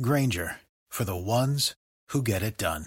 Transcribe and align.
Grainger 0.00 0.56
for 0.88 1.04
the 1.04 1.16
ones 1.16 1.74
who 2.08 2.22
get 2.22 2.42
it 2.42 2.56
done. 2.56 2.86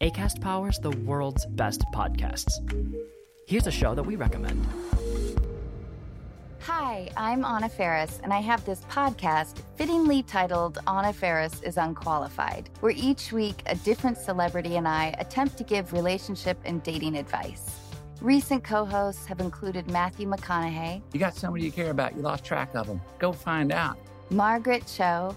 ACAST 0.00 0.40
powers 0.40 0.78
the 0.78 0.90
world's 0.90 1.44
best 1.46 1.82
podcasts. 1.92 2.52
Here's 3.48 3.66
a 3.66 3.72
show 3.72 3.94
that 3.94 4.02
we 4.04 4.14
recommend. 4.16 4.64
Hi, 6.60 7.10
I'm 7.16 7.44
Anna 7.44 7.68
Faris, 7.68 8.20
and 8.22 8.32
I 8.32 8.40
have 8.40 8.64
this 8.64 8.82
podcast 8.82 9.58
fittingly 9.76 10.22
titled 10.22 10.78
Anna 10.86 11.12
Faris 11.12 11.60
is 11.62 11.76
Unqualified, 11.76 12.70
where 12.80 12.92
each 12.96 13.32
week 13.32 13.62
a 13.66 13.74
different 13.74 14.16
celebrity 14.16 14.76
and 14.76 14.86
I 14.86 15.14
attempt 15.18 15.58
to 15.58 15.64
give 15.64 15.92
relationship 15.92 16.56
and 16.64 16.82
dating 16.82 17.16
advice. 17.16 17.83
Recent 18.20 18.64
co 18.64 18.84
hosts 18.84 19.26
have 19.26 19.40
included 19.40 19.90
Matthew 19.90 20.28
McConaughey. 20.28 21.02
You 21.12 21.20
got 21.20 21.34
somebody 21.34 21.64
you 21.64 21.72
care 21.72 21.90
about, 21.90 22.16
you 22.16 22.22
lost 22.22 22.44
track 22.44 22.74
of 22.74 22.86
them. 22.86 23.00
Go 23.18 23.32
find 23.32 23.72
out. 23.72 23.98
Margaret 24.30 24.86
Cho. 24.86 25.36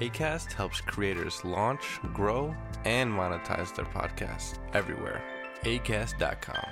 ACAST 0.00 0.52
helps 0.52 0.82
creators 0.82 1.42
launch, 1.42 2.00
grow, 2.12 2.54
and 2.84 3.10
monetize 3.10 3.74
their 3.74 3.86
podcasts 3.86 4.58
everywhere. 4.74 5.22
ACAST.com. 5.62 6.66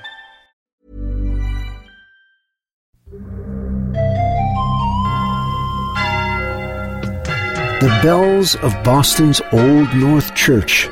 The 7.80 7.98
bells 8.02 8.56
of 8.56 8.75
Boston's 8.84 9.41
Old 9.52 9.95
North 9.95 10.34
Church. 10.34 10.89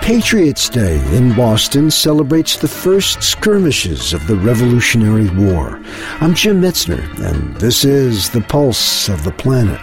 Patriots' 0.00 0.68
Day 0.68 0.96
in 1.16 1.34
Boston 1.34 1.90
celebrates 1.90 2.56
the 2.56 2.68
first 2.68 3.22
skirmishes 3.22 4.12
of 4.12 4.26
the 4.26 4.36
Revolutionary 4.36 5.28
War. 5.30 5.80
I'm 6.20 6.34
Jim 6.34 6.62
Metzner, 6.62 7.02
and 7.20 7.54
this 7.56 7.84
is 7.84 8.30
The 8.30 8.40
Pulse 8.40 9.08
of 9.08 9.22
the 9.24 9.32
Planet. 9.32 9.80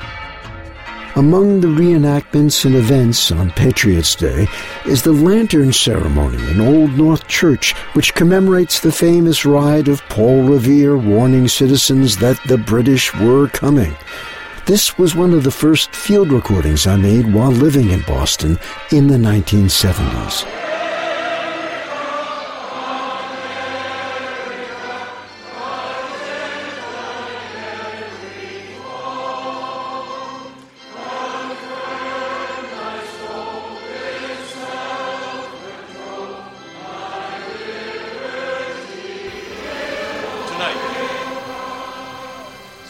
Among 1.17 1.61
the 1.61 1.67
reenactments 1.67 2.65
and 2.65 2.75
events 2.75 3.31
on 3.31 3.49
Patriots' 3.51 4.15
Day 4.15 4.47
is 4.85 5.01
the 5.01 5.13
Lantern 5.13 5.71
Ceremony 5.71 6.45
in 6.51 6.59
Old 6.59 6.97
North 6.97 7.25
Church, 7.29 7.71
which 7.93 8.13
commemorates 8.13 8.81
the 8.81 8.91
famous 8.91 9.45
ride 9.45 9.87
of 9.87 10.01
Paul 10.09 10.43
Revere 10.43 10.97
warning 10.97 11.47
citizens 11.47 12.17
that 12.17 12.37
the 12.47 12.57
British 12.57 13.15
were 13.15 13.47
coming. 13.47 13.95
This 14.65 14.97
was 14.97 15.15
one 15.15 15.33
of 15.33 15.45
the 15.45 15.51
first 15.51 15.95
field 15.95 16.33
recordings 16.33 16.85
I 16.85 16.97
made 16.97 17.33
while 17.33 17.51
living 17.51 17.91
in 17.91 18.01
Boston 18.01 18.59
in 18.91 19.07
the 19.07 19.15
1970s. 19.15 20.64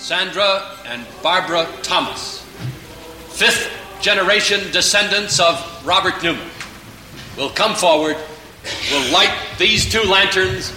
Sandra 0.06 0.62
and 0.86 1.04
Barbara 1.24 1.68
Thomas, 1.82 2.44
fifth 3.30 3.76
generation 4.02 4.72
descendants 4.72 5.40
of 5.40 5.58
Robert 5.84 6.22
Newman, 6.22 6.48
will 7.36 7.50
come 7.50 7.74
forward, 7.74 8.16
will 8.92 9.12
light 9.12 9.36
these 9.58 9.92
two 9.92 10.04
lanterns, 10.04 10.72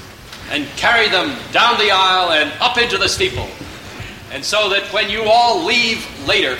and 0.51 0.65
carry 0.79 1.11
them 1.11 1.37
down 1.53 1.77
the 1.77 1.91
aisle 1.91 2.31
and 2.31 2.51
up 2.59 2.79
into 2.79 2.97
the 2.97 3.07
steeple. 3.07 3.47
And 4.33 4.43
so 4.43 4.71
that 4.71 4.91
when 4.95 5.11
you 5.11 5.25
all 5.25 5.63
leave 5.63 6.09
later, 6.27 6.57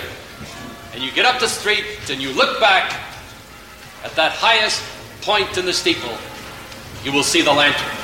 and 0.93 1.01
you 1.01 1.11
get 1.11 1.25
up 1.25 1.39
the 1.39 1.47
street 1.47 1.85
and 2.11 2.21
you 2.21 2.31
look 2.33 2.59
back 2.59 2.93
at 4.03 4.11
that 4.11 4.33
highest 4.33 4.83
point 5.21 5.57
in 5.57 5.65
the 5.65 5.73
steeple, 5.73 6.15
you 7.03 7.11
will 7.11 7.23
see 7.23 7.41
the 7.41 7.51
lanterns. 7.51 7.98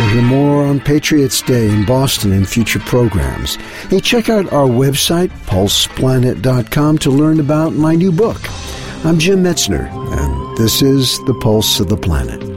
We'll 0.00 0.08
hear 0.08 0.22
more 0.22 0.64
on 0.64 0.80
Patriots 0.80 1.42
Day 1.42 1.68
in 1.68 1.84
Boston 1.84 2.32
in 2.32 2.46
future 2.46 2.78
programs. 2.78 3.56
Hey, 3.90 4.00
check 4.00 4.30
out 4.30 4.50
our 4.50 4.66
website, 4.66 5.28
pulseplanet.com, 5.44 6.96
to 7.00 7.10
learn 7.10 7.38
about 7.38 7.74
my 7.74 7.96
new 7.96 8.10
book. 8.10 8.40
I'm 9.04 9.18
Jim 9.18 9.42
Metzner, 9.42 9.90
and 9.92 10.56
this 10.56 10.80
is 10.80 11.18
The 11.26 11.34
Pulse 11.34 11.80
of 11.80 11.88
the 11.88 11.98
Planet. 11.98 12.49